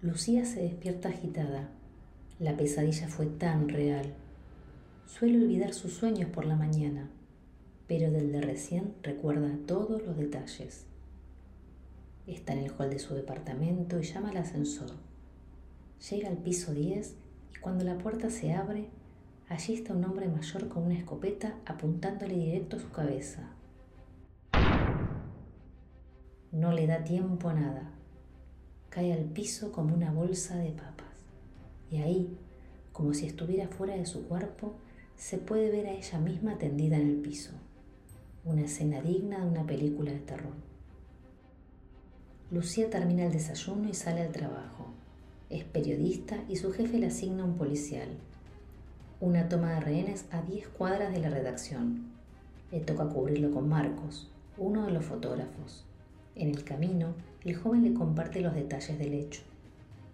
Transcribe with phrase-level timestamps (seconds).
[0.00, 1.70] Lucía se despierta agitada.
[2.38, 4.14] La pesadilla fue tan real.
[5.06, 7.10] Suele olvidar sus sueños por la mañana,
[7.88, 10.84] pero del de recién recuerda todos los detalles.
[12.28, 14.92] Está en el hall de su departamento y llama al ascensor.
[16.08, 17.16] Llega al piso 10
[17.56, 18.90] y cuando la puerta se abre,
[19.48, 23.50] allí está un hombre mayor con una escopeta apuntándole directo a su cabeza.
[26.52, 27.97] No le da tiempo a nada.
[28.98, 31.06] Cae al piso como una bolsa de papas.
[31.88, 32.36] Y ahí,
[32.92, 34.74] como si estuviera fuera de su cuerpo,
[35.16, 37.52] se puede ver a ella misma tendida en el piso.
[38.44, 40.54] Una escena digna de una película de terror.
[42.50, 44.86] Lucía termina el desayuno y sale al trabajo.
[45.48, 48.08] Es periodista y su jefe le asigna un policial.
[49.20, 52.10] Una toma de rehenes a 10 cuadras de la redacción.
[52.72, 55.84] Le toca cubrirlo con Marcos, uno de los fotógrafos.
[56.38, 59.40] En el camino, el joven le comparte los detalles del hecho.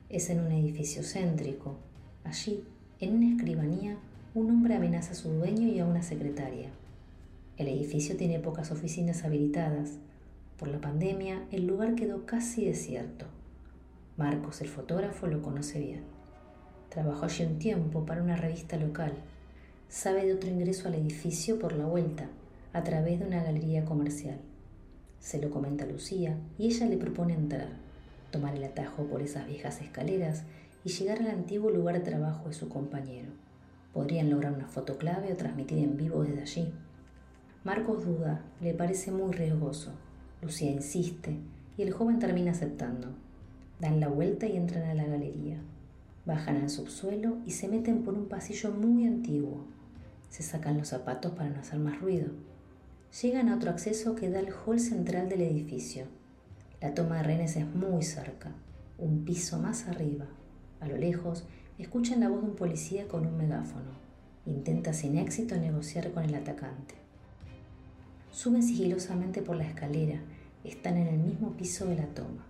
[0.08, 1.76] Es en un edificio céntrico.
[2.24, 2.64] Allí,
[2.98, 3.98] en una escribanía,
[4.32, 6.70] un hombre amenaza a su dueño y a una secretaria.
[7.58, 9.98] El edificio tiene pocas oficinas habilitadas.
[10.56, 13.26] Por la pandemia, el lugar quedó casi desierto.
[14.16, 16.04] Marcos, el fotógrafo, lo conoce bien.
[16.88, 19.12] Trabajó allí un tiempo para una revista local.
[19.90, 22.30] Sabe de otro ingreso al edificio por la vuelta,
[22.72, 24.38] a través de una galería comercial.
[25.24, 27.70] Se lo comenta Lucía y ella le propone entrar,
[28.30, 30.42] tomar el atajo por esas viejas escaleras
[30.84, 33.30] y llegar al antiguo lugar de trabajo de su compañero.
[33.94, 36.74] Podrían lograr una foto clave o transmitir en vivo desde allí.
[37.64, 39.92] Marcos duda, le parece muy riesgoso.
[40.42, 41.38] Lucía insiste
[41.78, 43.08] y el joven termina aceptando.
[43.80, 45.56] Dan la vuelta y entran a la galería.
[46.26, 49.64] Bajan al subsuelo y se meten por un pasillo muy antiguo.
[50.28, 52.26] Se sacan los zapatos para no hacer más ruido.
[53.22, 56.06] Llegan a otro acceso que da al hall central del edificio.
[56.80, 58.50] La toma de rehenes es muy cerca,
[58.98, 60.26] un piso más arriba.
[60.80, 61.44] A lo lejos,
[61.78, 63.92] escuchan la voz de un policía con un megáfono.
[64.46, 66.96] Intenta sin éxito negociar con el atacante.
[68.32, 70.20] Suben sigilosamente por la escalera,
[70.64, 72.44] están en el mismo piso de la toma.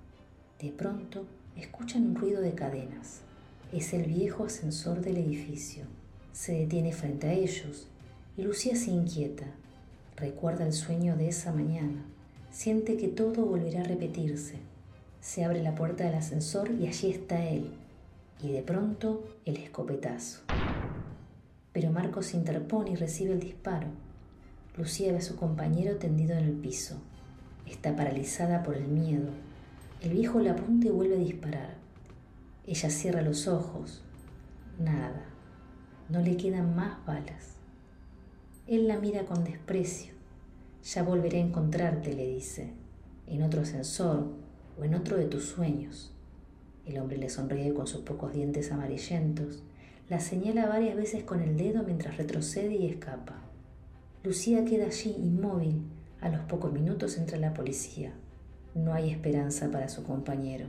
[0.59, 1.27] De pronto,
[1.57, 3.21] escuchan un ruido de cadenas.
[3.71, 5.85] Es el viejo ascensor del edificio.
[6.33, 7.87] Se detiene frente a ellos
[8.39, 9.45] y Lucía se inquieta.
[10.17, 12.05] Recuerda el sueño de esa mañana.
[12.53, 14.59] Siente que todo volverá a repetirse.
[15.21, 17.73] Se abre la puerta del ascensor y allí está él.
[18.41, 20.43] Y de pronto el escopetazo.
[21.73, 23.89] Pero Marcos se interpone y recibe el disparo.
[24.77, 26.97] Lucía ve a su compañero tendido en el piso.
[27.67, 29.31] Está paralizada por el miedo.
[30.01, 31.75] El viejo la apunta y vuelve a disparar.
[32.69, 34.05] Ella cierra los ojos.
[34.79, 35.25] Nada.
[36.09, 37.64] No le quedan más balas.
[38.67, 40.15] Él la mira con desprecio.
[40.83, 42.73] Ya volveré a encontrarte, le dice,
[43.27, 44.29] en otro ascensor
[44.79, 46.13] o en otro de tus sueños.
[46.87, 49.63] El hombre le sonríe con sus pocos dientes amarillentos,
[50.09, 53.37] la señala varias veces con el dedo mientras retrocede y escapa.
[54.23, 55.83] Lucía queda allí inmóvil.
[56.21, 58.15] A los pocos minutos entra la policía.
[58.75, 60.67] No hay esperanza para su compañero.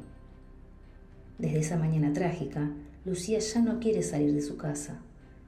[1.38, 2.72] Desde esa mañana trágica,
[3.06, 5.00] Lucía ya no quiere salir de su casa.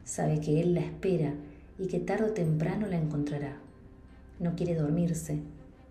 [0.06, 1.34] Sabe que él la espera
[1.80, 3.58] y que tarde o temprano la encontrará.
[4.40, 5.42] No quiere dormirse.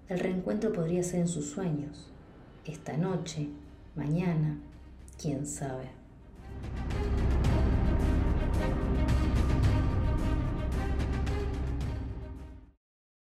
[0.08, 2.12] El reencuentro podría ser en sus sueños.
[2.64, 3.48] Esta noche,
[3.94, 4.58] mañana,
[5.18, 5.90] quién sabe.